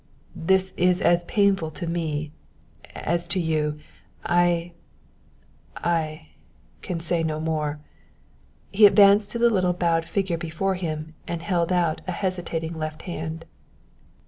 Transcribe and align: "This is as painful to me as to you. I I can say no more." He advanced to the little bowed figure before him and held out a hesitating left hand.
"This 0.35 0.73
is 0.77 0.99
as 0.99 1.23
painful 1.25 1.69
to 1.69 1.85
me 1.85 2.31
as 2.95 3.27
to 3.27 3.39
you. 3.39 3.77
I 4.25 4.71
I 5.77 6.29
can 6.81 6.99
say 6.99 7.21
no 7.21 7.39
more." 7.39 7.79
He 8.71 8.87
advanced 8.87 9.31
to 9.33 9.37
the 9.37 9.51
little 9.51 9.73
bowed 9.73 10.07
figure 10.09 10.39
before 10.39 10.73
him 10.73 11.13
and 11.27 11.43
held 11.43 11.71
out 11.71 12.01
a 12.07 12.13
hesitating 12.13 12.73
left 12.73 13.03
hand. 13.03 13.45